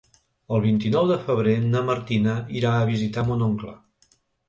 [0.55, 3.79] El vint-i-nou de febrer na Martina irà a visitar mon oncle.